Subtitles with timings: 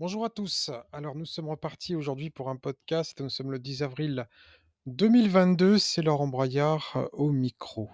[0.00, 0.70] Bonjour à tous.
[0.92, 3.20] Alors nous sommes repartis aujourd'hui pour un podcast.
[3.20, 4.26] Nous sommes le 10 avril
[4.86, 5.76] 2022.
[5.76, 7.90] C'est Laurent Braillard euh, au micro.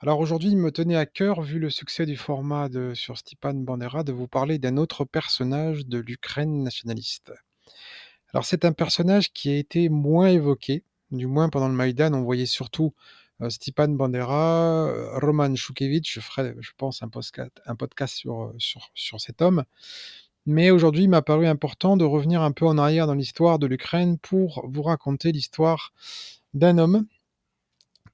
[0.00, 4.04] Alors aujourd'hui, il me tenait à cœur, vu le succès du format sur Stepan Bandera,
[4.04, 7.32] de vous parler d'un autre personnage de l'Ukraine nationaliste.
[8.34, 12.24] Alors c'est un personnage qui a été moins évoqué, du moins pendant le Maïdan, on
[12.24, 12.92] voyait surtout
[13.40, 18.22] euh, Stepan Bandera, euh, Roman Shukevich, je ferai, je pense, un podcast,
[18.54, 19.64] sur cet homme.
[20.44, 23.66] Mais aujourd'hui, il m'a paru important de revenir un peu en arrière dans l'histoire de
[23.66, 25.92] l'Ukraine pour vous raconter l'histoire
[26.52, 27.06] d'un homme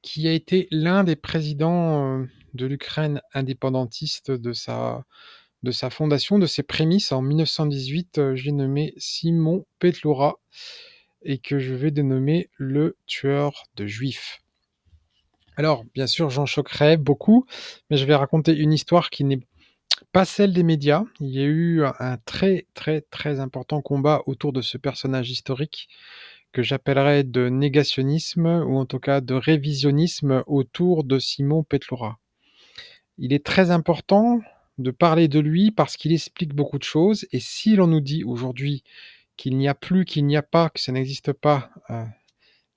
[0.02, 5.04] qui a été l'un des présidents euh, de l'Ukraine indépendantiste de sa,
[5.90, 7.12] fondation, de ses prémices.
[7.12, 10.38] En 1918, euh, j'ai nommé Simon Petlura
[11.22, 14.40] et que je vais dénommer le tueur de juifs.
[15.56, 17.44] Alors, bien sûr, j'en choquerai beaucoup,
[17.90, 19.40] mais je vais raconter une histoire qui n'est
[20.12, 21.04] pas celle des médias.
[21.20, 25.88] Il y a eu un très, très, très important combat autour de ce personnage historique
[26.52, 32.18] que j'appellerais de négationnisme ou en tout cas de révisionnisme autour de Simon Petlura.
[33.18, 34.40] Il est très important
[34.78, 38.24] de parler de lui parce qu'il explique beaucoup de choses et si l'on nous dit
[38.24, 38.84] aujourd'hui
[39.36, 42.04] qu'il n'y a plus, qu'il n'y a pas, que ça n'existe pas euh,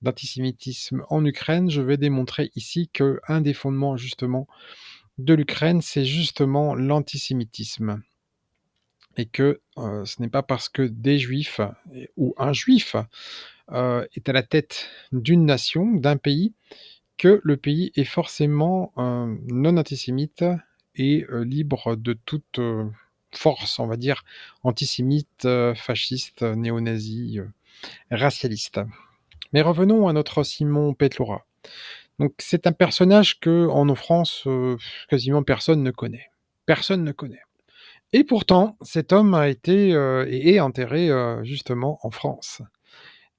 [0.01, 4.47] d'antisémitisme en Ukraine, je vais démontrer ici que un des fondements justement
[5.23, 8.01] de l'Ukraine, c'est justement l'antisémitisme.
[9.17, 11.59] Et que euh, ce n'est pas parce que des juifs
[12.15, 12.95] ou un juif
[13.71, 16.53] euh, est à la tête d'une nation, d'un pays,
[17.17, 20.45] que le pays est forcément euh, non antisémite
[20.95, 22.59] et libre de toute
[23.33, 24.25] force, on va dire,
[24.63, 27.39] antisémite, fasciste, néo-nazi,
[28.11, 28.81] racialiste.
[29.53, 31.45] Mais revenons à notre Simon Petlura.
[32.21, 34.77] Donc c'est un personnage que en France, euh,
[35.09, 36.27] quasiment personne ne connaît.
[36.67, 37.41] Personne ne connaît.
[38.13, 42.61] Et pourtant, cet homme a été euh, et est enterré euh, justement en France.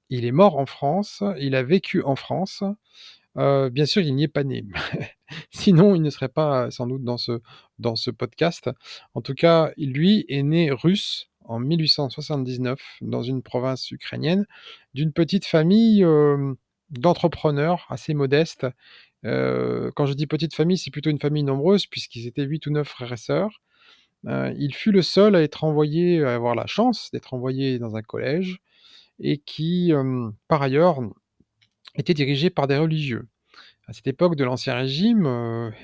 [0.09, 2.61] Il est mort en France, il a vécu en France.
[3.37, 4.65] bien sûr, il n'y est pas né.
[5.51, 7.39] Sinon, il ne serait pas sans doute dans ce,
[7.79, 8.69] dans ce podcast.
[9.13, 14.45] En tout cas, lui est né russe en 1879 dans une province ukrainienne
[14.93, 16.05] d'une petite famille
[16.99, 18.67] d'entrepreneurs assez modestes.
[19.23, 22.87] Quand je dis petite famille, c'est plutôt une famille nombreuse, puisqu'ils étaient 8 ou 9
[22.87, 23.61] frères et sœurs.
[24.25, 28.01] Il fut le seul à être envoyé, à avoir la chance d'être envoyé dans un
[28.01, 28.59] collège,
[29.19, 29.93] et qui,
[30.47, 30.99] par ailleurs,
[31.95, 33.27] était dirigé par des religieux.
[33.87, 35.25] À cette époque de l'Ancien Régime,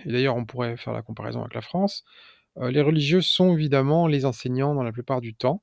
[0.06, 2.06] et d'ailleurs on pourrait faire la comparaison avec la France,
[2.60, 5.62] euh, les religieux sont évidemment les enseignants dans la plupart du temps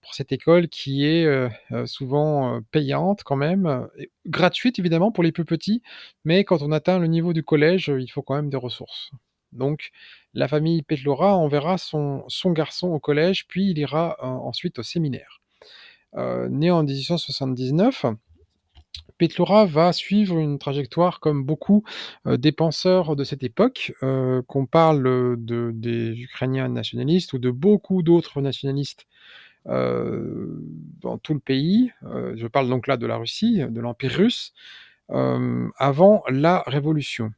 [0.00, 3.88] pour cette école qui est euh, euh, souvent payante quand même,
[4.26, 5.82] gratuite évidemment pour les plus petits,
[6.24, 9.10] mais quand on atteint le niveau du collège, il faut quand même des ressources.
[9.52, 9.90] Donc
[10.34, 15.40] la famille Petlora enverra son, son garçon au collège, puis il ira ensuite au séminaire.
[16.14, 18.06] né en 1879,
[19.18, 21.84] Petlura va suivre une trajectoire comme beaucoup
[22.26, 27.50] euh, des penseurs de cette époque, euh, qu'on parle de, des Ukrainiens nationalistes ou de
[27.50, 29.06] beaucoup d'autres nationalistes
[29.66, 30.60] euh,
[31.00, 31.92] dans tout le pays.
[32.34, 34.52] je parle donc là de la Russie, de l'Empire russe,
[35.08, 37.32] avant la Révolution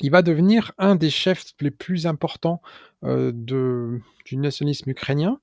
[0.00, 2.60] il va devenir un des chefs les plus importants
[3.04, 5.40] euh, du nationalisme ukrainien.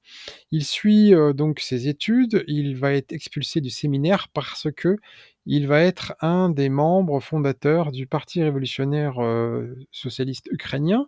[0.52, 4.98] Il suit euh, donc ses études, il va être expulsé du séminaire parce que
[5.46, 11.08] il va être un des membres fondateurs du Parti révolutionnaire euh, socialiste ukrainien,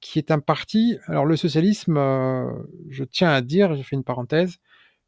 [0.00, 0.96] qui est un parti.
[1.06, 1.96] Alors le socialisme,
[2.88, 4.58] je tiens à dire, je fais une parenthèse,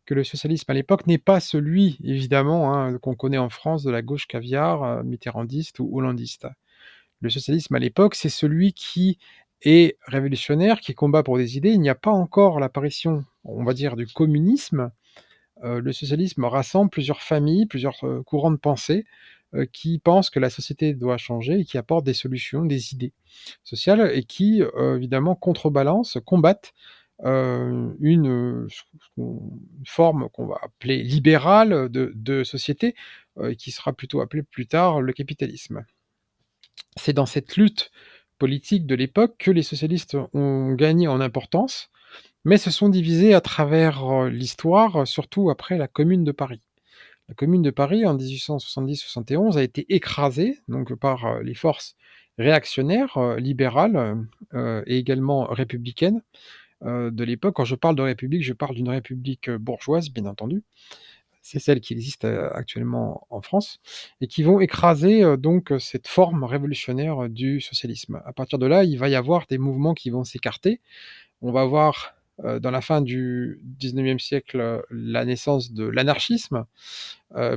[0.04, 3.90] que le socialisme à l'époque n'est pas celui, évidemment, hein, qu'on connaît en France de
[3.90, 6.46] la gauche caviar, mitterrandiste ou hollandiste.
[7.20, 9.18] Le socialisme à l'époque, c'est celui qui
[9.62, 11.70] est révolutionnaire, qui combat pour des idées.
[11.70, 14.90] Il n'y a pas encore l'apparition, on va dire, du communisme.
[15.62, 19.04] Euh, le socialisme rassemble plusieurs familles, plusieurs euh, courants de pensée
[19.54, 23.12] euh, qui pensent que la société doit changer et qui apportent des solutions, des idées
[23.64, 26.72] sociales et qui, évidemment, contrebalancent, combattent
[27.22, 28.66] une,
[29.84, 32.94] forme qu'on va appeler libérale de, de société,
[33.58, 35.84] qui sera plutôt appelée plus tard le capitalisme.
[36.96, 37.90] C'est dans cette lutte
[38.38, 41.90] politique de l'époque que les socialistes ont gagné en importance,
[42.44, 46.62] mais se sont divisés à travers euh, l'histoire, surtout après la Commune de Paris.
[47.28, 51.96] La Commune de Paris, en 1870-71, a été écrasée donc, par euh, les forces
[52.38, 54.26] réactionnaires, euh, libérales
[54.86, 56.22] et également républicaines
[56.82, 57.56] de l'époque.
[57.56, 60.62] Quand je parle de république, je parle d'une république bourgeoise, bien entendu
[61.42, 63.80] c'est celles qui existent actuellement en France,
[64.20, 68.22] et qui vont écraser donc cette forme révolutionnaire du socialisme.
[68.26, 70.80] À partir de là, il va y avoir des mouvements qui vont s'écarter.
[71.42, 72.14] On va avoir
[72.44, 76.64] euh, dans la fin du 19e siècle, la naissance de l'anarchisme,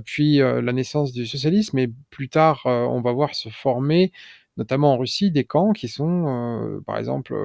[0.05, 4.11] puis la naissance du socialisme, et plus tard, on va voir se former,
[4.57, 7.35] notamment en Russie, des camps qui sont, par exemple,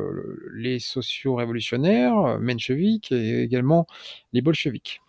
[0.54, 3.86] les sociaux-révolutionnaires, mencheviks, et également
[4.32, 5.00] les bolcheviks.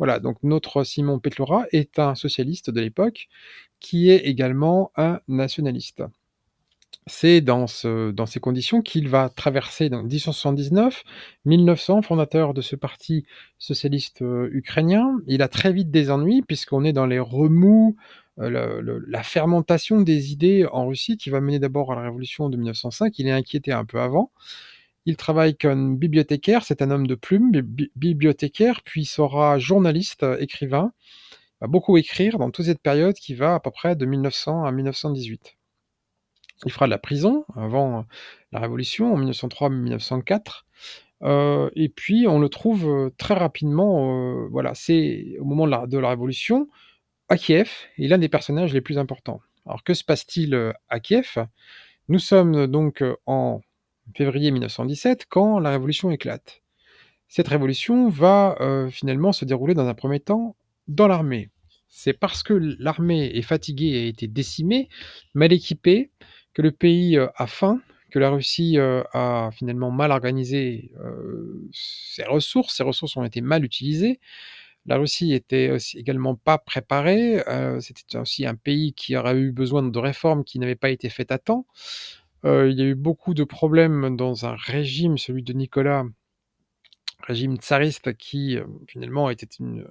[0.00, 3.28] Voilà, donc notre Simon Petlura est un socialiste de l'époque
[3.80, 6.02] qui est également un nationaliste.
[7.06, 11.04] C'est dans, ces conditions qu'il va traverser dans 1879,
[11.44, 13.26] 1900, fondateur de ce parti
[13.58, 15.20] socialiste euh, ukrainien.
[15.26, 17.94] Il a très vite des ennuis puisqu'on est dans les remous,
[18.38, 22.56] euh, la fermentation des idées en Russie qui va mener d'abord à la révolution de
[22.56, 23.18] 1905.
[23.18, 24.30] Il est inquiété un peu avant.
[25.06, 27.52] Il travaille comme bibliothécaire, c'est un homme de plume,
[27.96, 30.92] bibliothécaire, puis sera journaliste, écrivain,
[31.60, 34.72] va beaucoup écrire dans toute cette période qui va à peu près de 1900 à
[34.72, 35.56] 1918.
[36.66, 38.04] Il fera de la prison avant
[38.52, 40.64] la Révolution, en 1903-1904.
[41.22, 45.70] Euh, et puis on le trouve euh, très rapidement, euh, voilà, c'est au moment de
[45.70, 46.68] la, de la, Révolution,
[47.28, 49.40] à Kiev, il est l'un des personnages les plus importants.
[49.66, 51.46] Alors que se passe-t-il à Kiev?
[52.08, 53.60] Nous sommes donc en
[54.16, 56.62] février 1917 quand la Révolution éclate.
[57.28, 58.56] Cette révolution va
[58.90, 60.56] finalement se dérouler dans un premier temps
[60.88, 61.48] dans l'armée.
[61.90, 64.88] C'est parce que l'armée est fatiguée et a été décimée,
[65.34, 66.10] mal équipée,
[66.54, 67.80] que le pays euh, a faim,
[68.10, 73.40] que la Russie euh, a finalement mal organisé euh, ses ressources, ses ressources ont été
[73.40, 74.20] mal utilisées.
[74.86, 77.44] La Russie était également pas préparée.
[77.80, 81.30] C'était aussi un pays qui aurait eu besoin de réformes qui n'avaient pas été faites
[81.32, 81.66] à temps.
[82.44, 86.04] Il y a eu beaucoup de problèmes dans un régime, celui de Nicolas,
[87.22, 88.58] régime tsariste, qui
[88.88, 89.84] finalement était une,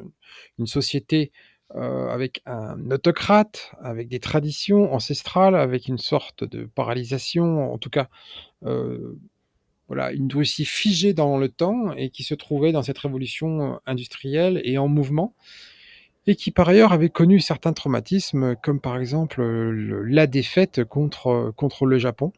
[0.66, 1.31] société
[1.75, 7.92] euh, avec un autocrate, avec des traditions ancestrales, avec une sorte de paralysation, en tout
[7.92, 8.10] cas,
[8.66, 9.19] euh,
[9.88, 14.62] voilà, une Russie figée dans le temps et qui se trouvait dans cette révolution industrielle
[14.63, 15.36] et en mouvement,
[16.27, 21.86] et qui par ailleurs avait connu certains traumatismes, comme par exemple la défaite contre, contre
[21.86, 22.33] le Japon,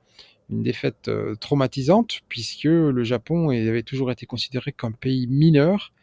[0.50, 5.94] une défaite euh, traumatisante, puisque le Japon avait toujours été considéré comme pays mineur,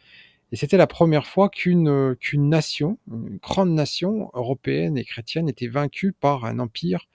[0.51, 5.69] et c'était la première fois qu'une qu'une nation, une grande nation européenne et chrétienne, était
[5.69, 7.07] vaincue par un empire,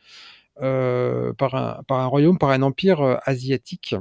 [0.62, 3.96] euh, par, un, par un royaume, par un empire euh, asiatique,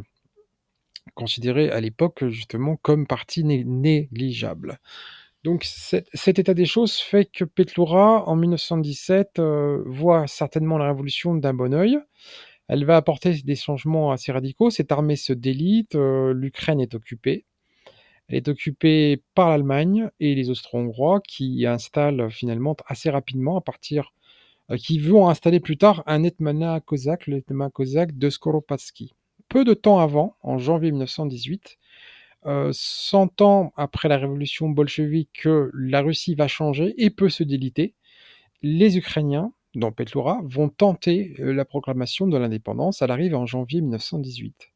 [1.15, 4.79] considéré à l'époque justement comme partie négligeable.
[5.45, 9.41] Donc cet, état des choses fait que Petlura, en 1917,
[9.87, 11.99] voit certainement la révolution d'un bon oeil.
[12.69, 14.71] Elle va apporter des changements assez radicaux.
[14.71, 17.45] Cette armée se délite, l'Ukraine est occupée.
[18.29, 24.13] Elle est occupée par l'Allemagne et les Austro-Hongrois qui installent finalement assez rapidement à partir
[24.71, 29.13] euh, qui vont installer plus tard un Etmana cosaque, le cosaque de Skoropadsky.
[29.49, 31.79] Peu de temps avant, en janvier 1918,
[32.47, 37.43] euh, 100 ans après la révolution bolchevique, que la Russie va changer et peut se
[37.43, 37.95] déliter,
[38.63, 43.03] les Ukrainiens, dont Petlura, vont tenter euh, la proclamation de l'indépendance.
[43.03, 44.73] Elle arrive en janvier 1918.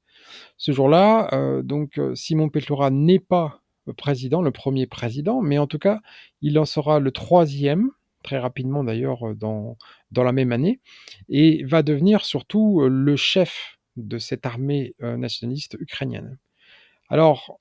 [0.57, 3.61] Ce jour-là, euh, donc euh, Simon Petlura n'est pas
[3.97, 6.01] président, le premier président, mais en tout cas,
[6.43, 7.91] il en sera le troisième,
[8.23, 9.77] très rapidement d'ailleurs euh, dans,
[10.11, 10.81] dans la même année,
[11.29, 16.39] et va devenir surtout le chef de cette armée nationaliste ukrainienne.
[17.09, 17.61] Alors,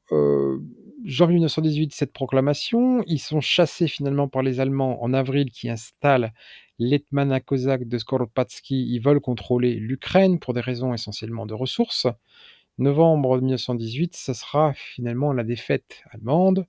[1.06, 6.33] janvier 1918, cette proclamation, ils sont chassés finalement par les Allemands en avril qui installent
[6.80, 8.87] l'Etmana cosaque de Skoropadsky.
[8.90, 12.07] Ils veulent contrôler l'Ukraine pour des raisons essentiellement de ressources.
[12.78, 16.66] Novembre 1918, ce sera finalement la défaite allemande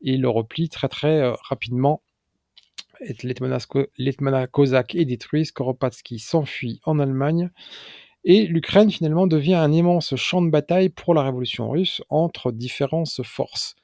[0.00, 2.02] et le repli très très euh, rapidement.
[3.22, 7.50] L'Etmana cosaque est détruit, Skoropadsky s'enfuit en Allemagne
[8.24, 13.22] et l'Ukraine finalement devient un immense champ de bataille pour la révolution russe entre différentes
[13.22, 13.76] forces.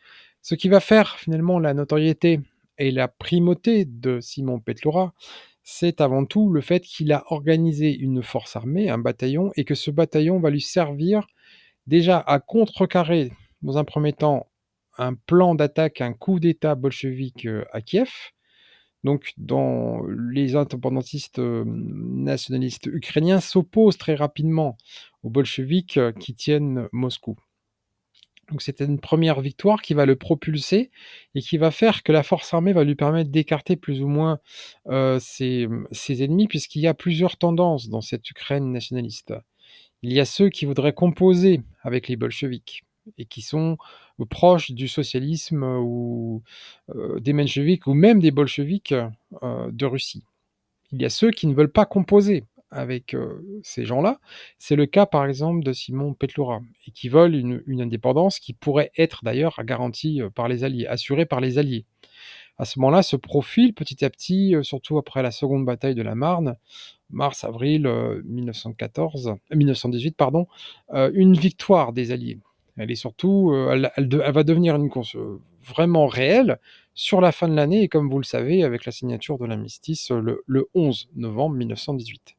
[0.43, 2.41] Ce qui va faire finalement la notoriété
[2.79, 5.13] et la primauté de Simon Petlura,
[5.63, 9.75] c'est avant tout le fait qu'il a organisé une force armée, un bataillon, et que
[9.75, 11.27] ce bataillon va lui servir
[11.87, 13.33] déjà à contrecarrer,
[13.63, 14.47] dans un premier temps,
[14.97, 18.11] un plan d'attaque, un coup d'État bolchevique euh, à Kiev.
[19.05, 24.77] Donc, dans les indépendantistes euh, nationalistes ukrainiens s'opposent très rapidement
[25.23, 27.37] aux bolcheviks euh, qui tiennent Moscou.
[28.51, 30.91] Donc, c'était une première victoire qui va le propulser
[31.35, 34.41] et qui va faire que la force armée va lui permettre d'écarter plus ou moins
[35.21, 39.35] ses, ses ennemis, puisqu'il y a plusieurs tendances dans cette Ukraine nationaliste.
[40.03, 42.83] Il y a ceux qui voudraient composer avec les bolcheviks
[43.19, 43.79] et qui sont
[44.27, 46.43] proches du socialisme ou
[47.21, 48.95] des mencheviks ou même des bolcheviks
[49.43, 50.25] de Russie.
[50.93, 53.17] Il y a ceux qui ne veulent pas composer avec
[53.63, 54.21] ces gens-là.
[54.59, 58.93] C'est le cas par exemple de Simon Petloura, et qui vole une, indépendance qui pourrait
[58.97, 61.85] être d'ailleurs garantie par les Alliés, assurée par les Alliés.
[62.59, 66.15] À ce moment-là se profile petit à petit, surtout après la seconde bataille de la
[66.15, 66.57] Marne,
[67.09, 67.89] mars-avril
[68.25, 70.47] 1914, 1918, pardon,
[70.93, 72.39] une victoire des Alliés.
[72.81, 75.17] Elle est surtout, elle, elle, va devenir une course
[75.63, 76.59] vraiment réelle
[76.95, 80.11] sur la fin de l'année, et comme vous le savez, avec la signature de l'armistice
[80.11, 82.37] le, le 11 novembre 1918.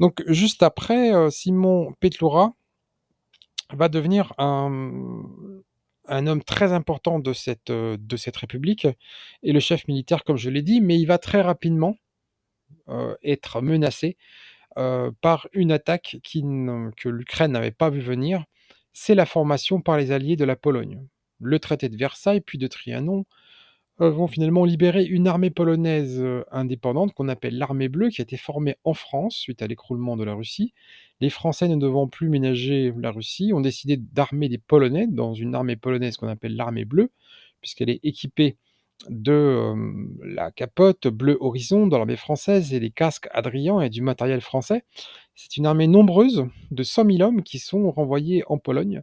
[0.00, 2.54] Donc juste après, euh, Simon Petloura
[3.72, 5.22] va devenir un,
[6.08, 7.96] homme très important de cette, euh,
[8.36, 8.86] république
[9.42, 11.96] et le chef militaire, comme je l'ai dit, mais il va très rapidement
[12.88, 14.16] euh, être menacé
[14.78, 18.44] euh, par une attaque que l'Ukraine n'avait pas vu venir.
[18.98, 21.06] C'est la formation par les alliés de la Pologne.
[21.38, 23.26] Le traité de Versailles, puis de Trianon,
[24.00, 28.24] euh, vont finalement libérer une armée polonaise euh, indépendante qu'on appelle l'armée bleue, qui a
[28.24, 30.72] été formée en France suite à l'écroulement de la Russie.
[31.20, 35.54] Les Français ne devant plus ménager la Russie ont décidé d'armer des Polonais dans une
[35.54, 37.10] armée polonaise qu'on appelle l'armée bleue,
[37.60, 38.56] puisqu'elle est équipée
[39.08, 39.74] de
[40.24, 44.84] la capote bleu horizon dans l'armée française et des casques Adrian et du matériel français.
[45.34, 49.02] C'est une armée nombreuse de 100 000 hommes qui sont renvoyés en Pologne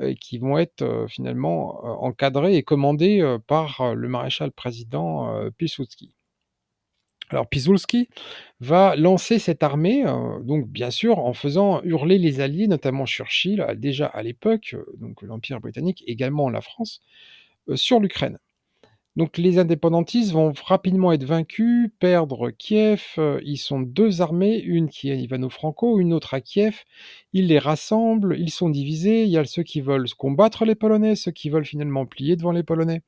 [0.00, 6.12] et qui vont être finalement encadrés et commandés par le maréchal président Pilsudski.
[7.30, 8.08] Alors Pisulski
[8.60, 10.04] va lancer cette armée,
[10.44, 15.60] donc bien sûr en faisant hurler les alliés, notamment Churchill, déjà à l'époque, donc l'Empire
[15.60, 17.02] britannique, également la France,
[17.74, 18.38] sur l'Ukraine.
[19.16, 23.02] Donc les indépendantistes vont rapidement être vaincus, perdre Kiev.
[23.16, 26.84] Euh, ils sont deux armées, une qui est à Ivano-Franco, une autre à Kiev.
[27.32, 29.24] Ils les rassemblent, ils sont divisés.
[29.24, 32.52] Il y a ceux qui veulent combattre les Polonais, ceux qui veulent finalement plier devant
[32.52, 33.00] les Polonais.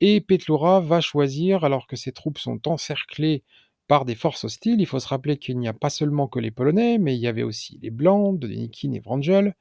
[0.00, 3.44] Et Petlura va choisir, alors que ses troupes sont encerclées
[3.88, 6.50] par des forces hostiles, il faut se rappeler qu'il n'y a pas seulement que les
[6.50, 9.54] Polonais, mais il y avait aussi les Blancs, de Denikin et Wrangel,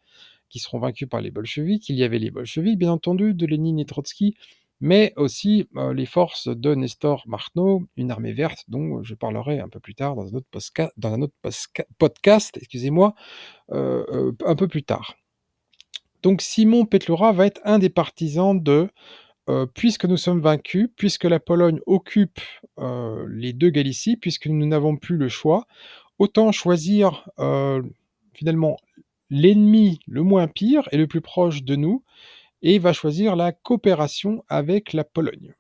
[0.50, 1.90] qui seront vaincus par les bolcheviks.
[1.90, 4.36] Il y avait les bolcheviks, bien entendu, de Lénine et Trotsky,
[4.82, 9.70] mais aussi euh, les forces de Nestor Martno, une armée verte dont je parlerai un
[9.70, 10.48] peu plus tard dans un autre,
[10.98, 11.36] dans un autre
[12.00, 13.14] podcast, excusez-moi,
[13.72, 15.16] euh, euh, un peu plus tard.
[16.24, 18.90] Donc Simon Petlura va être un des partisans de
[19.74, 22.40] puisque nous sommes vaincus, puisque la Pologne occupe
[22.78, 25.66] les deux Galicies, puisque nous n'avons plus le choix,
[26.20, 27.28] autant choisir
[28.34, 28.78] finalement
[29.30, 32.06] l'ennemi le moins pire et le plus proche de nous,
[32.62, 35.54] et va choisir la coopération avec la Pologne.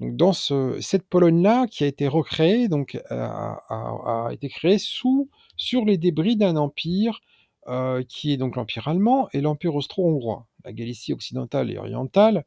[0.00, 5.84] Donc dans ce, cette Pologne-là, qui a été recréée, donc a, a, été créée sur
[5.84, 7.20] les débris d'un empire
[7.68, 10.46] euh, qui est donc l'empire allemand et l'empire austro-hongrois.
[10.64, 12.44] La Galicie occidentale et orientale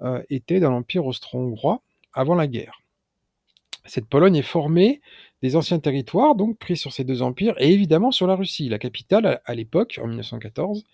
[0.00, 2.80] euh, était dans l'empire austro-hongrois avant la guerre.
[3.84, 5.02] Cette Pologne est formée
[5.42, 8.68] des anciens territoires, donc pris sur ces deux empires, et évidemment sur la Russie.
[8.70, 10.84] La capitale, à, à l'époque, en 1914,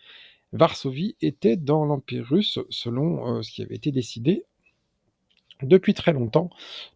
[0.53, 4.45] Varsovie était dans l'Empire russe, selon euh, ce qui avait été décidé
[5.63, 6.51] depuis très longtemps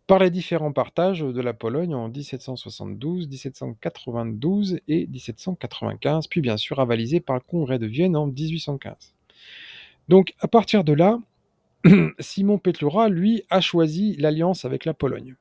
[0.06, 6.80] par les différents partages de la Pologne en 1772, 1792 et 1795, puis bien sûr
[6.80, 9.14] avalisé par le Congrès de Vienne en 1815.
[10.08, 11.18] Donc à partir de là,
[12.18, 15.37] Simon Petlura, lui, a choisi l'alliance avec la Pologne.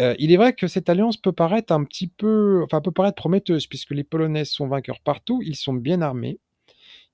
[0.00, 3.66] Euh, il est vrai que cette alliance peut paraître un petit peu, peut paraître prometteuse,
[3.66, 6.38] puisque les Polonais sont vainqueurs partout, ils sont bien armés,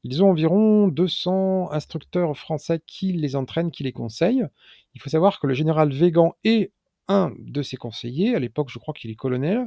[0.04, 4.46] ils ont environ 200 instructeurs français qui les entraînent, qui les conseillent.
[4.94, 6.72] Il faut savoir que le général Végan est
[7.08, 8.34] un de ses conseillers.
[8.34, 9.66] À l'époque, je crois qu'il est colonel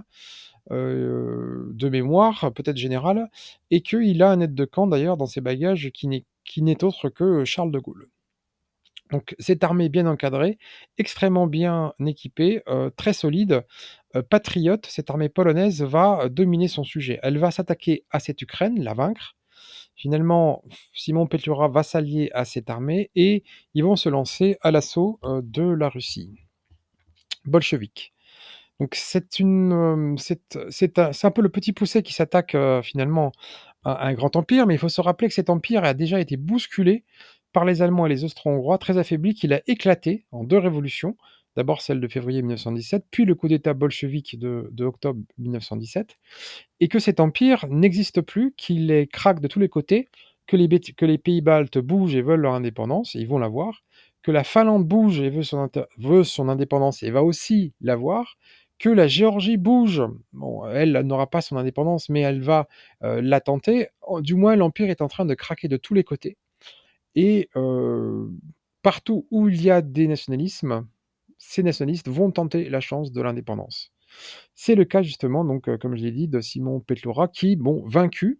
[0.71, 3.29] euh, de mémoire, peut-être général,
[3.71, 7.43] et qu'il a un aide de camp d'ailleurs dans ses bagages qui n'est autre que
[7.45, 8.07] Charles de Gaulle.
[9.11, 10.57] Donc cette armée bien encadrée,
[10.97, 13.65] extrêmement bien équipée, euh, très solide,
[14.15, 17.19] euh, patriote, cette armée polonaise va dominer son sujet.
[17.21, 19.35] Elle va s'attaquer à cette Ukraine, la vaincre,
[20.01, 20.63] Finalement,
[20.95, 23.43] Simon Petlura va s'allier à cette armée et
[23.75, 26.39] ils vont se lancer à l'assaut euh, de la Russie
[27.45, 28.11] bolchevique.
[28.79, 33.31] Donc c'est euh, un, peu le petit poussé qui s'attaque euh, finalement
[33.83, 36.35] à, un grand empire, mais il faut se rappeler que cet empire a déjà été
[36.35, 37.03] bousculé
[37.53, 41.15] par les Allemands et les Austro-Hongrois, très affaibli, qu'il a éclaté en deux révolutions,
[41.55, 46.17] d'abord celle de février 1917, puis le coup d'État bolchevique de, octobre 1917,
[46.79, 50.09] et que cet empire n'existe plus, qu'il est craque de tous les côtés,
[50.47, 53.83] que les, pays baltes bougent et veulent leur indépendance, et ils vont l'avoir,
[54.21, 58.37] que la Finlande bouge et veut son, veut son indépendance et va aussi l'avoir,
[58.79, 60.01] que la Géorgie bouge,
[60.33, 62.67] bon, elle n'aura pas son indépendance, mais elle va
[63.03, 63.87] euh, la tenter,
[64.21, 66.37] du moins l'empire est en train de craquer de tous les côtés,
[67.15, 68.27] et euh,
[68.81, 70.87] partout où il y a des nationalismes,
[71.41, 73.91] ces nationalistes vont tenter la chance de l'indépendance.
[74.55, 77.83] C'est le cas justement donc, heu, comme je l'ai dit, de Simon Petliura qui, bon,
[77.87, 78.39] vaincu,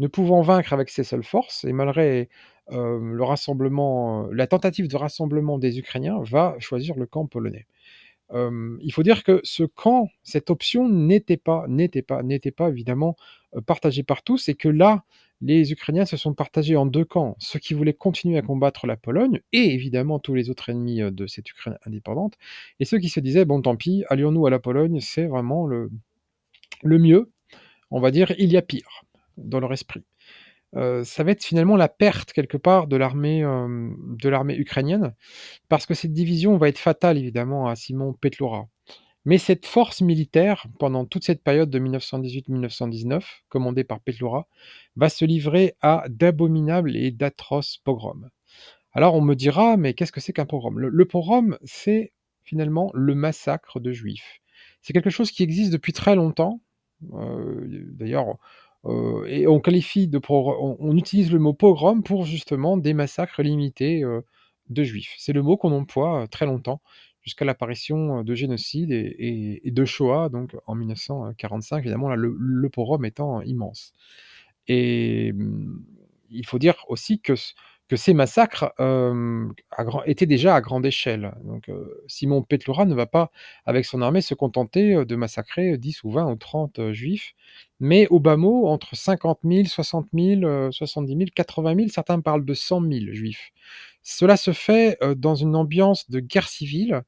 [0.00, 2.28] ne pouvant vaincre avec ses seules forces et malgré,
[2.72, 7.66] heu, le rassemblement, la tentative de rassemblement des Ukrainiens, va choisir le camp polonais.
[8.32, 13.16] Il faut dire que ce camp, cette option n'était pas n'était pas n'était pas évidemment,
[13.66, 15.04] partagée par tous et que là,
[15.40, 17.36] les Ukrainiens se sont partagés en 2 camps.
[17.38, 21.26] Ceux qui voulaient continuer à combattre la Pologne et évidemment tous les autres ennemis, de
[21.26, 22.34] cette Ukraine indépendante
[22.80, 25.90] et ceux qui se disaient: «Bon tant pis, allions-nous à la Pologne, c'est vraiment le
[26.82, 27.30] le mieux».
[27.90, 29.04] On va dire, il y a pire,
[29.36, 30.02] dans leur esprit.
[30.76, 35.14] Heu, ça va être finalement la perte quelque part de l'armée, hem, de l'armée ukrainienne,
[35.68, 38.68] parce que cette division va être fatale évidemment à Simon Petliura.
[39.26, 44.48] Mais cette force militaire, pendant toute cette période de 1918-1919, commandée par Petliura,
[44.96, 48.30] va se livrer à d'abominables et d'atroces pogroms.
[48.92, 52.12] Alors on me dira: «Mais qu'est-ce que c'est qu'un pogrom?» le pogrom, c'est
[52.44, 54.40] finalement le massacre de juifs.
[54.82, 56.60] C'est quelque chose qui existe depuis très longtemps,
[57.14, 58.36] heu, d'ailleurs,
[58.86, 64.02] heu et on qualifie de on utilise le mot pogrom pour justement des massacres limités,
[64.04, 64.24] heu,
[64.70, 65.14] de juifs.
[65.18, 66.80] C'est le mot qu'on emploie, heu, très longtemps,
[67.22, 73.04] jusqu'à l'apparition, de génocide et et de Shoah donc en 1945 évidemment là le pogrom
[73.04, 73.92] étant immense
[74.68, 75.80] et mmh,
[76.30, 77.34] il faut dire aussi que
[77.88, 78.72] que ces massacres,
[80.06, 81.32] étaient déjà à grande échelle.
[81.44, 81.70] Donc
[82.08, 83.30] Simon Petliura ne va pas,
[83.66, 87.34] avec son armée, se contenter, de massacrer 10 ou 20 ou 30, heu, juifs,
[87.80, 92.20] mais au bas mot entre 50 000, 60 000, heu, 70 000, 80 000, certains
[92.20, 93.50] parlent de 100 000 juifs.
[94.02, 97.02] Cela se fait, dans une ambiance de guerre civile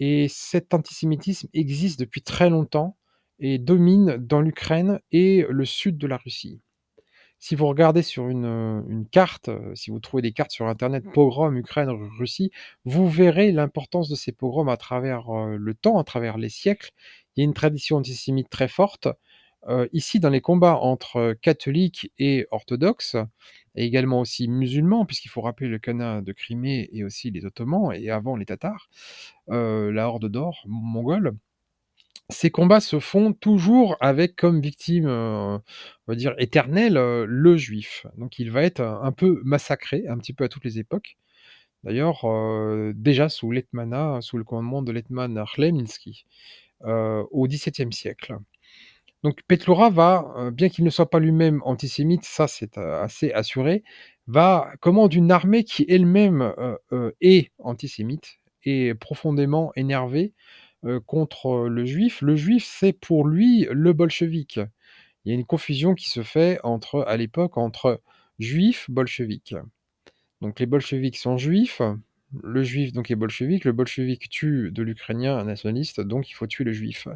[0.00, 2.96] et cet antisémitisme existe depuis très longtemps
[3.40, 6.60] et domine dans l'Ukraine et le sud de la Russie.
[7.38, 8.46] Si vous regardez sur une,
[8.88, 12.50] une carte, heu, si vous trouvez des cartes sur internet, pogrom Ukraine, Ru Russie,
[12.84, 16.90] vous verrez l'importance de ces pogroms à travers, heu, le temps, à travers les siècles.
[17.36, 19.08] Il y a une tradition antisémite très forte.
[19.92, 23.16] Ici, dans les combats entre catholiques et orthodoxes
[23.74, 27.92] et également aussi musulmans, puisqu'il faut rappeler le Khanat de Crimée et aussi les Ottomans
[27.92, 28.88] et avant les Tatars,
[29.48, 31.32] la Horde d'or mongole.
[32.30, 35.60] Ces combats se font toujours avec comme victime, heu, on
[36.08, 38.04] va dire éternelle, heu, le juif.
[38.18, 41.16] Donc il va être un peu massacré, un petit peu à toutes les époques.
[41.84, 42.24] D'ailleurs,
[42.94, 46.26] déjà sous l'Hetmanat, sous le commandement de l'Hetman Khmelnytskyj,
[46.86, 48.36] heu, au XVIIe siècle.
[49.24, 53.84] Donc Petliura va, bien qu'il ne soit pas lui-même antisémite, ça c'est, assez assuré,
[54.28, 56.54] va commande une armée qui elle-même,
[57.22, 60.34] est antisémite et profondément énervée,
[60.84, 62.22] heu, contre le juif.
[62.22, 64.60] Le juif, c'est pour lui le bolchevique.
[65.24, 68.00] Il y a une confusion qui se fait entre à l'époque, entre
[68.38, 69.54] juifs, bolcheviques.
[70.42, 71.82] Donc les bolcheviks sont juifs,
[72.42, 76.46] le juif donc est bolchevique, le bolchevique tue de l'ukrainien un nationaliste, donc il faut
[76.46, 77.08] tuer le juif.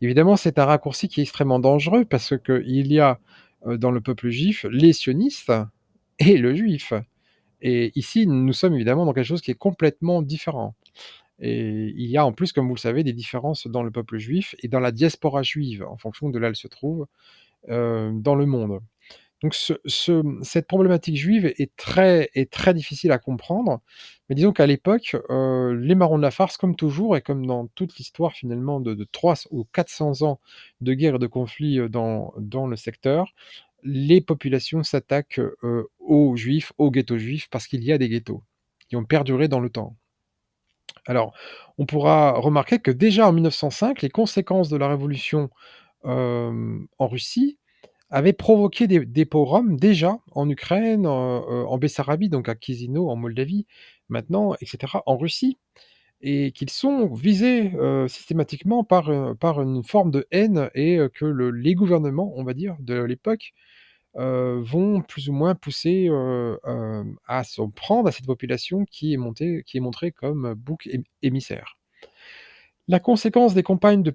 [0.00, 3.18] Évidemment, c'est un raccourci qui est extrêmement dangereux parce qu'il y a,
[3.66, 5.52] heu, dans le peuple juif, les sionistes
[6.18, 6.92] et le juif
[7.62, 10.74] et ici, nous sommes évidemment dans quelque chose qui est complètement différent
[11.42, 14.18] et il y a en plus, comme vous le savez, des différences dans le peuple
[14.18, 17.06] juif et dans la diaspora juive, en fonction de là où elle se trouve,
[17.70, 18.80] heu, dans le monde.
[19.42, 23.80] Donc ce ce, cette problématique juive est très difficile à comprendre,
[24.28, 27.66] mais disons qu'à l'époque, heu, les marrons de la farce, comme toujours et comme dans
[27.68, 30.40] toute l'histoire finalement de de 300 ou 400 ans
[30.80, 32.32] de guerre et de conflits, heu, dans
[32.68, 33.34] le secteur,
[33.84, 35.40] les populations s'attaquent,
[36.00, 38.42] aux juifs, aux ghettos juifs, parce qu'il y a des ghettos
[38.88, 39.96] qui ont perduré dans le temps.
[41.06, 41.32] Alors,
[41.78, 45.50] on pourra remarquer que déjà en 1905, les conséquences de la révolution,
[46.04, 47.58] en Russie
[48.10, 53.66] avaient provoqué des des pogroms déjà en Ukraine, en Bessarabie, donc à Chisinau, en Moldavie,
[54.08, 55.58] maintenant et cetera, en Russie
[56.22, 57.72] et qu'ils sont visés,
[58.08, 62.44] systématiquement par, heu, par une forme de haine et heu, que le les gouvernements, on
[62.44, 63.52] va dire, de l'époque,
[64.18, 69.14] heu, vont plus ou moins pousser, heu, hem, à s'en prendre à cette population qui
[69.14, 71.76] est montée qui est montrée comme bouc ém émissaire.
[72.88, 74.10] La conséquence des campagnes de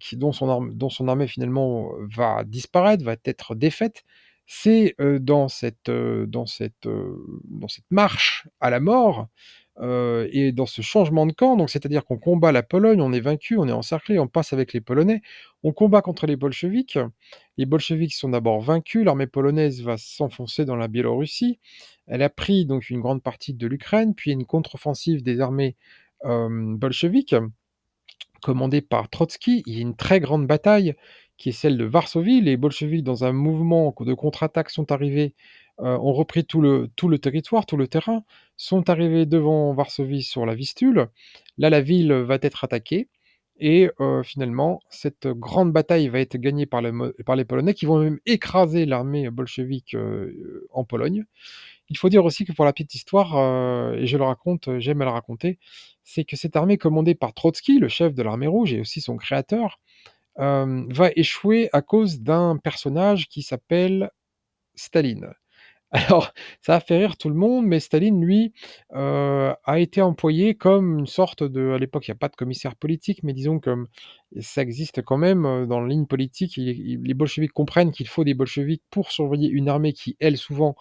[0.00, 4.04] qui dont son armée finalement va disparaître, va être défaite,
[4.46, 5.90] c'est, dans cette
[7.90, 9.26] marche à la mort,
[9.80, 13.20] heu et dans ce changement de camp, donc c'est-à-dire qu'on combat la Pologne, on est
[13.20, 15.22] vaincu, on est encerclé, on passe avec les Polonais,
[15.62, 16.98] on combat contre les bolcheviks.
[17.56, 21.58] Les bolcheviks sont d'abord vaincus, l'armée polonaise va s'enfoncer dans la Biélorussie.
[22.06, 25.76] Elle a pris donc une grande partie de l'Ukraine, puis une contre-offensive des armées,
[26.24, 27.34] hem, bolcheviques,
[28.42, 29.62] commandée par Trotski.
[29.66, 30.94] Il y a une très grande bataille
[31.38, 32.40] qui est celle de Varsovie.
[32.40, 35.34] Les bolcheviks, dans un mouvement de contre-attaque, sont arrivés,
[35.80, 38.24] heu, ont repris tout le tout le territoire, tout le terrain,
[38.56, 41.08] sont arrivés devant Varsovie sur la Vistule.
[41.58, 43.08] Là, la ville va être attaquée
[43.58, 48.18] et heu, finalement, cette grande bataille va être gagnée par les Polonais qui vont même
[48.26, 51.24] écraser l'armée bolchevique, heu, en Pologne.
[51.90, 55.02] Il faut dire aussi que pour la petite histoire, heu, et je le raconte, j'aime
[55.02, 55.58] à le raconter,
[56.04, 59.16] c'est que cette armée commandée par Trotski, le chef de l'armée rouge et aussi son
[59.16, 59.80] créateur,
[60.38, 64.10] va échouer à cause d'un personnage qui s'appelle
[64.76, 65.32] Staline.
[65.92, 68.52] Alors, ça a fait rire tout le monde, mais Staline, lui,
[68.94, 72.34] heu, a été employé comme une sorte de à l'époque, il y a pas de
[72.34, 73.70] commissaire politique, mais disons que,
[74.40, 76.56] ça existe quand même, heu, dans la ligne politique.
[76.56, 80.74] Les bolcheviks comprennent qu'il faut des bolcheviks pour surveiller une armée qui, elle, souvent,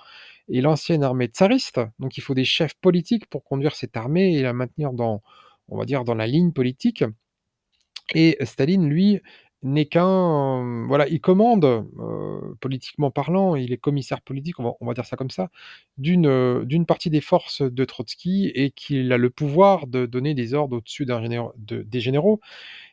[0.51, 1.79] est l'ancienne armée tsariste.
[1.99, 5.21] Donc il faut des chefs politiques pour conduire cette armée et la maintenir dans,
[5.69, 7.03] on va dire, dans la ligne politique.
[8.15, 9.21] Et Staline, lui,
[9.65, 15.05] n'est qu'un, voilà, il commande, heu, politiquement parlant, il est commissaire politique, on va dire
[15.05, 15.49] ça comme ça,
[15.97, 20.33] d'une, heu, d'une partie des forces de Trotski et qu'il a le pouvoir de donner
[20.35, 22.39] des ordres au-dessus des généraux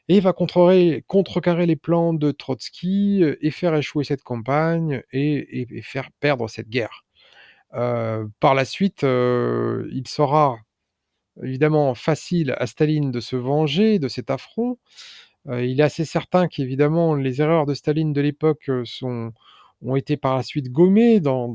[0.08, 6.10] et va contrecarrer les plans de Trotski, heu, et faire échouer cette campagne et faire
[6.20, 7.04] perdre cette guerre.
[8.40, 10.58] Par la suite, il sera
[11.42, 14.78] évidemment facile à Staline de se venger de cet affront.
[15.48, 19.32] Heu, il est assez certain qu'évidemment les erreurs de Staline de l'époque, sont
[19.84, 21.48] ont été par la suite gommées dans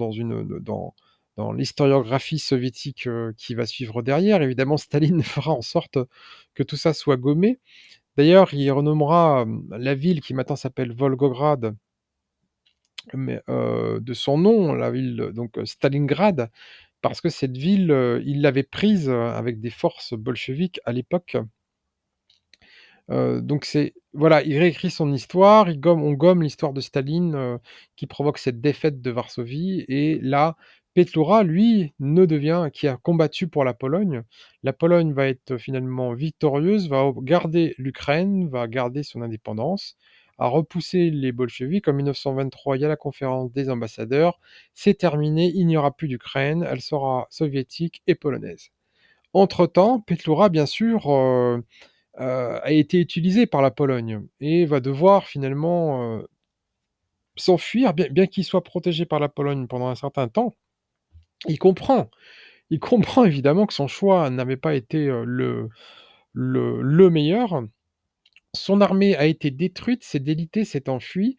[1.38, 4.42] dans l'historiographie soviétique, qui va suivre derrière.
[4.42, 5.98] Évidemment, Staline fera en sorte
[6.56, 7.60] que tout ça soit gommé.
[8.18, 11.76] D'ailleurs, il renommera, la ville qui maintenant s'appelle Volgograd
[13.14, 16.50] de son nom, la ville, donc Stalingrad,
[17.02, 21.38] parce que cette ville, il l'avait prise, avec des forces bolcheviques à l'époque.
[23.12, 27.36] Heu, donc c'est voilà, il réécrit son histoire, il gomme on gomme l'histoire de Staline,
[27.36, 27.60] heu,
[27.96, 30.56] qui provoque cette défaite de Varsovie et là,
[30.94, 34.24] Pétlourat, lui, ne devient qui a combattu pour la Pologne.
[34.64, 39.96] La Pologne va être finalement victorieuse, va garder l'Ukraine, va garder son indépendance,
[40.40, 41.88] a repoussé les bolcheviks.
[41.88, 44.40] En 1923, il y a la conférence des ambassadeurs.
[44.74, 48.70] C'est terminé, il n'y aura plus d'Ukraine, elle sera soviétique et polonaise.
[49.34, 51.64] Entre-temps, Pétlourat, bien sûr, heu,
[52.18, 56.28] a été utilisé par la Pologne et va devoir finalement, heu
[57.36, 60.56] s'enfuir, bien qu'il soit protégé par la Pologne pendant un certain temps.
[61.48, 62.10] Il comprend,
[62.72, 65.70] il comprend évidemment que son choix n'avait pas été, heu, le
[66.34, 67.64] le le meilleur.
[68.56, 71.38] Son armée a été détruite, s'est délitée, s'est enfuie.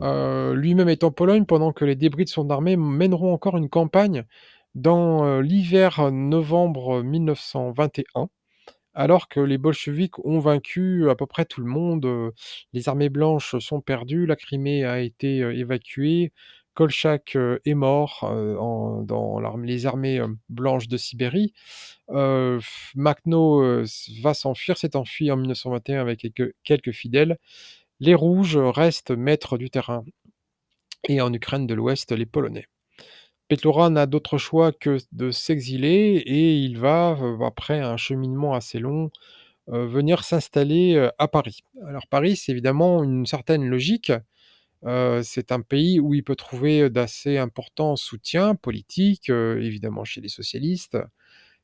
[0.00, 4.24] Lui-même est en Pologne pendant que les débris de son armée mèneront encore une campagne
[4.74, 8.28] dans, l'hiver novembre 1921.
[8.98, 12.32] Alors que les bolcheviks ont vaincu à peu près tout le monde,
[12.72, 16.32] les armées blanches sont perdues, la Crimée a été, évacuée,
[16.72, 18.20] Kolchak, est mort,
[19.04, 21.52] dans les armées, blanches de Sibérie.
[22.10, 22.58] Heu,
[22.94, 23.82] Makhno,
[24.22, 26.26] va s'enfuir, s'est enfui en 1921 avec
[26.64, 27.36] quelques fidèles.
[28.00, 30.04] Les rouges restent maîtres du terrain
[31.08, 32.66] et en Ukraine de l'Ouest, les Polonais.
[33.48, 38.80] Pétlourat n'a d'autre choix que de s'exiler et il va, heu, après un cheminement assez
[38.80, 39.10] long,
[39.70, 41.60] heu, venir s'installer, heu, à Paris.
[41.86, 44.12] Alors Paris, c'est évidemment une certaine logique,
[45.22, 50.98] c'est un pays où il peut trouver, d'assez importants soutiens politiques, évidemment chez les socialistes.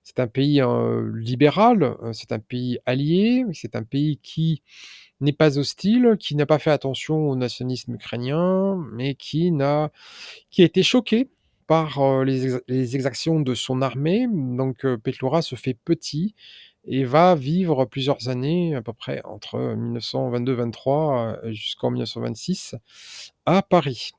[0.05, 0.63] C'est un pays,
[1.15, 4.63] libéral, c'est un pays allié, c'est un pays qui
[5.21, 9.91] n'est pas hostile, qui n'a pas fait attention au nationalisme ukrainien, mais qui n'a
[10.51, 11.29] qui a été choqué
[11.67, 14.27] par, les exa les exactions de son armée.
[14.31, 16.35] Donc heu, Pétlourat se fait petit
[16.85, 22.75] et va vivre plusieurs années, à peu près entre 1922-23, heu, jusqu'en 1926
[23.47, 24.13] à Paris.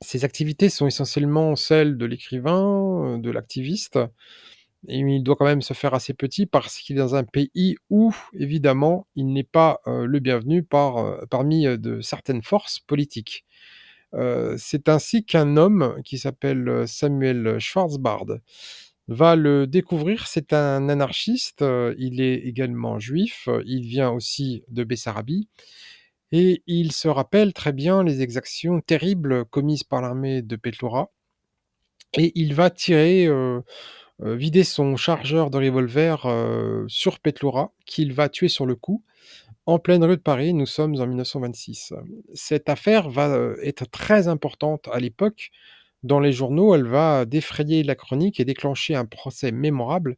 [0.00, 3.98] Ses activités sont essentiellement celles de l'écrivain, de l'activiste
[4.86, 7.76] et il doit quand même se faire assez petit parce qu'il est dans un pays
[7.90, 13.44] où, évidemment, il n'est pas, le bienvenu parmi, de certaines forces politiques.
[14.14, 18.26] Heu, c'est ainsi qu'un homme qui s'appelle, heu, Samuel Schwarzbard
[19.08, 20.26] va le découvrir.
[20.28, 25.48] C'est un anarchiste, heu, il est également juif, il vient aussi de Bessarabie
[26.32, 31.10] et il se rappelle très bien les exactions terribles commises par l'armée de Pétlourat
[32.16, 33.28] et il va tirer,
[34.20, 36.26] vider son chargeur de revolver,
[36.88, 39.04] sur Pétlourat, qu'il va tuer sur le coup,
[39.68, 40.54] en pleine rue de Paris.
[40.54, 41.92] Nous sommes en 1926.
[42.32, 45.50] Cette affaire va, heu, être très importante à l'époque
[46.02, 46.74] dans les journaux.
[46.74, 50.16] Elle va défrayer la chronique et déclencher un procès mémorable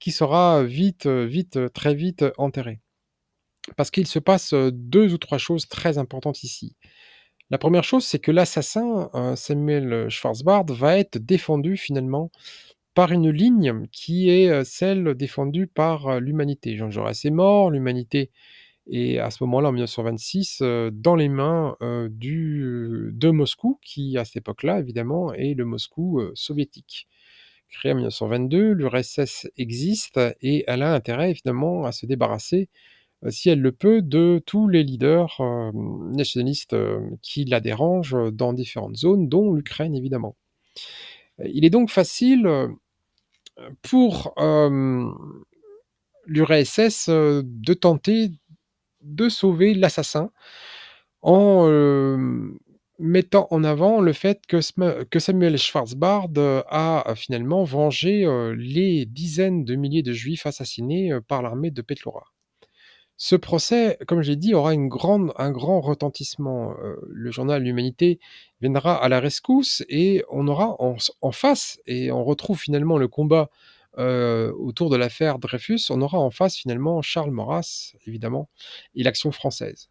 [0.00, 2.80] qui sera vite, heu, vite, très vite enterré.
[3.76, 6.76] Parce qu'il se passe, heu, 2 ou 3 choses très importantes ici.
[7.50, 12.30] La 1re chose, c'est que l'assassin, Samuel Schwarzbard va être défendu finalement
[12.94, 16.76] par une ligne qui est, celle défendue par, l'humanité.
[16.76, 18.30] Jean Jaurès est mort, l'humanité
[18.90, 24.16] et à ce moment-là, en 1926, heu, dans les mains, heu, du de Moscou qui,
[24.18, 27.08] à cette époque-là, évidemment, est le Moscou, soviétique.
[27.70, 32.70] Créée en 1922, l'URSS existe et elle a intérêt évidemment à se débarrasser,
[33.28, 35.42] si elle le peut, de tous les leaders,
[36.12, 36.76] nationalistes,
[37.20, 40.34] qui la dérangent, dans différentes zones, dont l'Ukraine évidemment.
[41.44, 42.48] Il est donc facile,
[43.82, 44.34] pour,
[46.26, 48.30] l'URSS, de tenter
[49.08, 50.30] de sauver l'assassin
[51.22, 51.66] en,
[52.98, 59.64] mettant en avant le fait que Samuel Schwarzbard, heu, a finalement vengé, heu, les dizaines
[59.64, 62.24] de milliers de juifs assassinés, par l'armée de Petliura.
[63.16, 66.74] Ce procès, comme je l'ai dit, aura un grand retentissement,
[67.08, 68.20] le journal L'Humanité
[68.60, 73.50] viendra à la rescousse et on aura en face et on retrouve finalement le combat,
[73.96, 78.48] autour de l'affaire Dreyfus, on aura en face finalement Charles Maurras, évidemment
[78.94, 79.88] et l'Action française.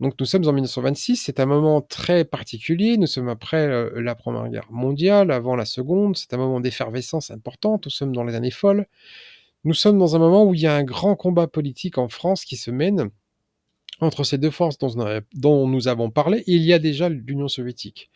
[0.00, 3.68] Donc nous sommes en 1926, c'est un moment très particulier, nous sommes après,
[4.00, 8.24] la 1re guerre mondiale, avant la 2e, c'est un moment d'effervescence importante, nous sommes dans
[8.24, 8.86] les années folles.
[9.64, 12.44] Nous sommes dans un moment où il y a un grand combat politique en France
[12.44, 13.10] qui se mène
[14.00, 14.96] entre ces 2 forces dont
[15.34, 18.10] dont nous avons parlé et il y a déjà l'Union soviétique.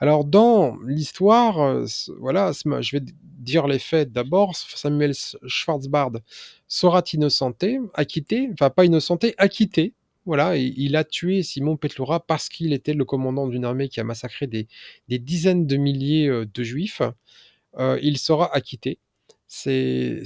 [0.00, 3.04] Alors dans l'histoire, heu, s voilà, je vais
[3.68, 5.12] les faits d'abord, Samuel
[5.46, 6.12] Schwarzbard
[6.68, 9.94] sera innocenté, acquitté, enfin pas innocenté, acquitté,
[10.26, 14.04] voilà, il a tué Simon Petliura parce qu'il était le commandant d'une armée qui a
[14.04, 14.68] massacré des
[15.08, 17.02] dizaines de milliers, heu, de juifs.
[17.78, 18.98] Heu, il sera acquitté.
[19.48, 20.22] C'est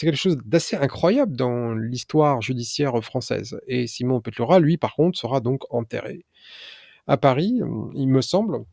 [0.00, 5.40] quelque chose d'assez incroyable dans l'histoire judiciaire, française et Simon Petliura, lui, par contre, sera
[5.40, 6.24] donc enterré
[7.08, 7.60] à Paris,
[7.94, 8.64] il me semble.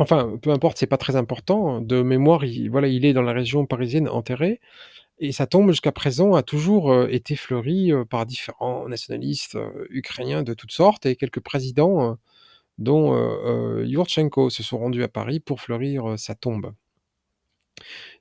[0.00, 1.80] Enfin, peu importe, c'est pas très important.
[1.80, 4.60] De mémoire, il voilà, il est dans la région parisienne enterré
[5.20, 9.86] et sa tombe jusqu'à présent a toujours, heu, été fleurie, heu, par différents nationalistes, heu,
[9.90, 12.18] ukrainiens de toutes sortes et quelques présidents,
[12.78, 13.14] dont,
[13.84, 16.72] Yurtchenko se sont rendus à Paris pour fleurir, sa tombe.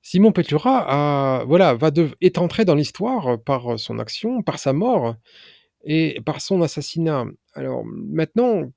[0.03, 5.15] Simon Petliura a voilà, va est entré dans l'histoire, par, son action, par sa mort
[5.85, 7.25] et par son assassinat.
[7.53, 8.71] Alors maintenant,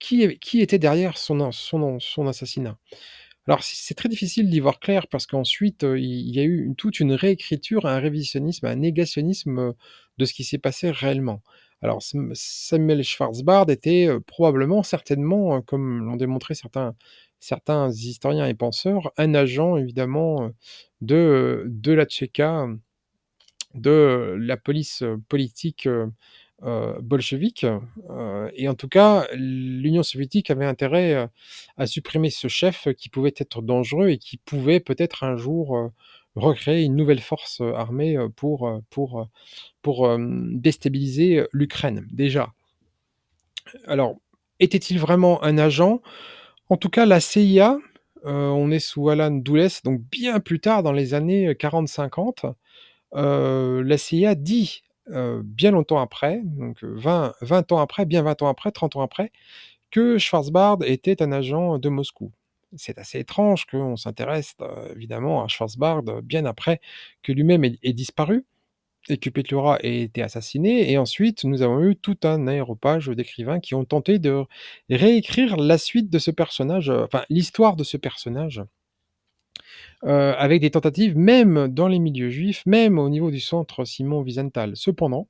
[0.00, 1.40] qui était derrière son
[2.26, 2.76] assassinat?
[3.46, 7.12] Alors c'est très difficile d'y voir clair parce qu'ensuite, il y a eu toute une
[7.12, 9.74] réécriture, un révisionnisme, un négationnisme,
[10.18, 11.42] de ce qui s'est passé réellement.
[11.82, 19.34] Alors Sam Samuel Schwarzbard était, probablement, certainement, comme l'ont démontré certains historiens et penseurs, un
[19.34, 20.50] agent évidemment,
[21.00, 22.68] de, la Tchéka,
[23.74, 25.88] de la police, politique,
[27.00, 31.28] bolchevique, heu et en tout cas, l'Union soviétique avait intérêt, heu,
[31.76, 35.90] à supprimer ce chef qui pouvait être dangereux et qui pouvait peut-être un jour,
[36.36, 39.28] recréer une nouvelle force, armée, pour, pour,
[39.82, 42.52] pour, déstabiliser, l'Ukraine, déjà.
[43.86, 44.16] Alors,
[44.58, 46.02] était-il vraiment un agent?
[46.68, 47.78] En tout cas, la CIA,
[48.24, 52.46] on est sous Alan Dulles, donc bien plus tard dans les années, heu, 40-50,
[53.16, 58.42] heu, la CIA dit, heu, bien longtemps après, donc heu, 20-20 ans après, bien 20
[58.42, 59.32] ans après, 30 ans après,
[59.90, 62.32] que Schwarzbard était un agent de Moscou.
[62.76, 66.80] C'est assez étrange qu'on s'intéresse, heu, évidemment à Schwarzbard, bien après
[67.22, 68.46] que lui-même ait ait disparu
[69.08, 73.60] et que Petliura ait été assassiné et ensuite nous avons eu tout un aréopage d'écrivains
[73.60, 74.44] qui ont tenté de
[74.90, 78.62] réécrire la suite de ce personnage, enfin l'histoire de ce personnage
[80.04, 84.22] heu, avec des tentatives même dans les milieux juifs, même au niveau du centre Simon
[84.22, 84.72] Wiesenthal.
[84.76, 85.28] Cependant,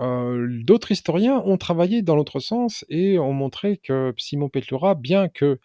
[0.00, 4.94] heu, l d'autres historiens ont travaillé dans l'autre sens et ont montré que Simon Petliura,
[4.96, 5.58] bien que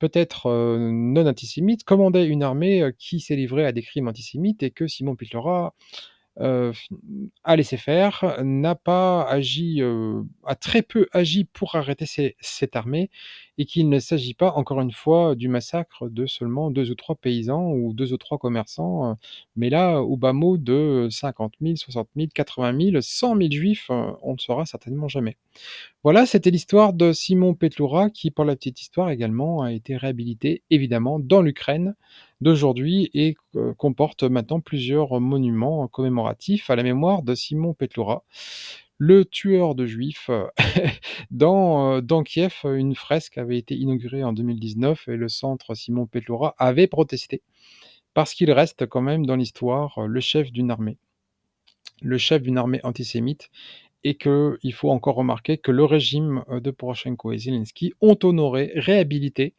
[0.00, 4.70] peut-être, heu, non antisémite, commandait une armée, qui s'est livrée à des crimes antisémites et
[4.72, 5.74] que Simon Petliura,
[6.40, 6.88] heu, f
[7.44, 12.06] a laissé faire, n'a pas agi, heu, a très peu agi pour arrêter
[12.40, 13.10] cette armée
[13.58, 17.14] et qu'il ne s'agit pas, encore une fois, du massacre de seulement 2 ou 3
[17.16, 19.14] paysans ou 2 ou 3 commerçants, heu,
[19.56, 24.38] mais là, au bas mot de 50 000-60 000-80 000-100 000 juifs, heu, on ne
[24.38, 25.36] saura certainement jamais.
[26.04, 30.62] Voilà, c'était l'histoire de Simon Petliura qui, pour la petite histoire également, a été réhabilité,
[30.70, 31.94] évidemment, dans l'Ukraine
[32.44, 38.24] d'aujourd'hui et que comporte maintenant plusieurs monuments commémoratifs à la mémoire de Simon Petliura,
[38.98, 40.30] le tueur de juifs,
[41.30, 46.06] dans, heu, dans Kiev, une fresque avait été inaugurée en 2019 et le centre Simon
[46.06, 47.42] Petliura avait protesté
[48.14, 50.98] parce qu'il reste quand même dans l'histoire, heu, le chef d'une armée.
[52.02, 53.50] Le chef d'une armée antisémite
[54.04, 59.54] et qu'il faut encore remarquer que le régime, de Porochenko et Zelensky ont honoré, réhabilité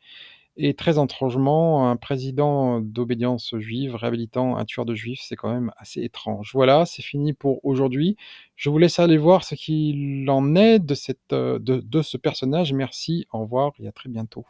[0.57, 5.71] et très étrangement, un président d'obédience juive réhabilitant un tueur de juifs, c'est quand même
[5.77, 6.51] assez étrange.
[6.53, 8.15] Voilà, c'est fini pour aujourd'hui.
[8.55, 10.95] Je vous laisse aller voir ce qu'il en est de
[11.59, 12.73] de de ce personnage.
[12.73, 14.45] Merci, au revoir et à très bientôt.